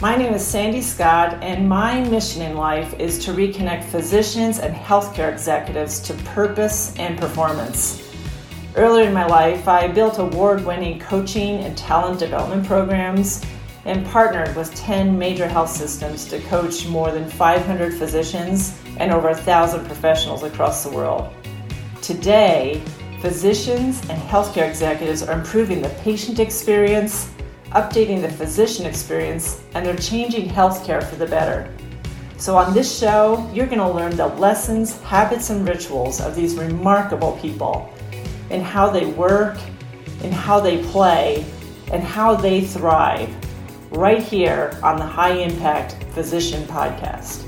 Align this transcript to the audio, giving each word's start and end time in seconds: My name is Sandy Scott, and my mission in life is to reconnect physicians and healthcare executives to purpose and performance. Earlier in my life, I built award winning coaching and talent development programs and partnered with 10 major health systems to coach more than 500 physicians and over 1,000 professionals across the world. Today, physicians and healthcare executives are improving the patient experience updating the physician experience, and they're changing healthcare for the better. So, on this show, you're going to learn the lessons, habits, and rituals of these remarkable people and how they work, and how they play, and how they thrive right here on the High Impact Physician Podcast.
My 0.00 0.16
name 0.16 0.32
is 0.32 0.46
Sandy 0.46 0.80
Scott, 0.80 1.34
and 1.42 1.68
my 1.68 2.00
mission 2.00 2.40
in 2.40 2.56
life 2.56 2.98
is 2.98 3.22
to 3.26 3.32
reconnect 3.32 3.84
physicians 3.84 4.58
and 4.58 4.74
healthcare 4.74 5.30
executives 5.30 6.00
to 6.00 6.14
purpose 6.24 6.96
and 6.96 7.18
performance. 7.18 8.10
Earlier 8.76 9.08
in 9.08 9.12
my 9.12 9.26
life, 9.26 9.68
I 9.68 9.88
built 9.88 10.18
award 10.18 10.64
winning 10.64 11.00
coaching 11.00 11.58
and 11.64 11.76
talent 11.76 12.18
development 12.18 12.66
programs 12.66 13.44
and 13.84 14.06
partnered 14.06 14.56
with 14.56 14.74
10 14.74 15.18
major 15.18 15.46
health 15.46 15.68
systems 15.68 16.24
to 16.28 16.40
coach 16.44 16.86
more 16.86 17.10
than 17.10 17.28
500 17.28 17.92
physicians 17.92 18.80
and 18.96 19.12
over 19.12 19.28
1,000 19.28 19.84
professionals 19.84 20.44
across 20.44 20.82
the 20.82 20.96
world. 20.96 21.30
Today, 22.00 22.82
physicians 23.20 24.00
and 24.08 24.22
healthcare 24.22 24.66
executives 24.66 25.22
are 25.22 25.38
improving 25.38 25.82
the 25.82 25.90
patient 26.00 26.38
experience 26.38 27.30
updating 27.72 28.20
the 28.22 28.30
physician 28.30 28.86
experience, 28.86 29.62
and 29.74 29.84
they're 29.84 29.96
changing 29.96 30.48
healthcare 30.48 31.02
for 31.02 31.16
the 31.16 31.26
better. 31.26 31.72
So, 32.36 32.56
on 32.56 32.72
this 32.72 32.98
show, 32.98 33.48
you're 33.52 33.66
going 33.66 33.78
to 33.78 33.90
learn 33.90 34.16
the 34.16 34.26
lessons, 34.26 34.98
habits, 35.02 35.50
and 35.50 35.68
rituals 35.68 36.20
of 36.20 36.34
these 36.34 36.54
remarkable 36.56 37.38
people 37.40 37.92
and 38.50 38.62
how 38.62 38.90
they 38.90 39.06
work, 39.06 39.58
and 40.22 40.32
how 40.32 40.58
they 40.60 40.82
play, 40.84 41.44
and 41.92 42.02
how 42.02 42.34
they 42.34 42.60
thrive 42.60 43.34
right 43.90 44.22
here 44.22 44.78
on 44.82 44.96
the 44.96 45.06
High 45.06 45.34
Impact 45.34 46.02
Physician 46.12 46.62
Podcast. 46.64 47.46